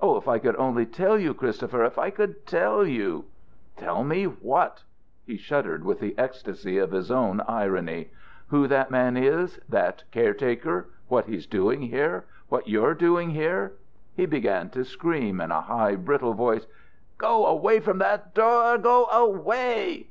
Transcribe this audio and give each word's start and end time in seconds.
Oh, 0.00 0.16
if 0.16 0.26
I 0.28 0.38
could 0.38 0.56
only 0.56 0.86
tell 0.86 1.18
you, 1.18 1.34
Christopher 1.34 1.84
if 1.84 1.98
I 1.98 2.08
could 2.08 2.46
tell 2.46 2.86
you" 2.86 3.26
"Tell 3.84 4.02
me 4.02 4.24
what?" 4.24 4.82
He 5.26 5.36
shuddered 5.36 5.84
with 5.84 6.00
the 6.00 6.16
ecstasy 6.18 6.78
of 6.78 6.92
his 6.92 7.10
own 7.10 7.42
irony. 7.46 8.08
"Who 8.46 8.66
that 8.66 8.90
man 8.90 9.18
is? 9.18 9.60
That 9.68 10.04
'caretaker'? 10.10 10.88
What 11.08 11.26
he's 11.26 11.44
doing 11.46 11.82
here? 11.82 12.24
What 12.48 12.66
you're 12.66 12.94
doing 12.94 13.28
here?" 13.32 13.74
He 14.16 14.24
began 14.24 14.70
to 14.70 14.86
scream 14.86 15.38
in 15.38 15.50
a 15.50 15.60
high, 15.60 15.96
brittle 15.96 16.32
voice: 16.32 16.66
"_Go 17.18 17.46
away 17.46 17.78
from 17.80 17.98
that 17.98 18.32
door! 18.32 18.78
Go 18.78 19.04
away! 19.12 20.06